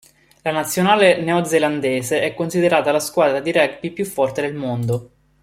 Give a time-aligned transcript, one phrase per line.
[0.41, 5.11] La nazionale neozelandese è considerata la squadra di rugby più forte del mondo.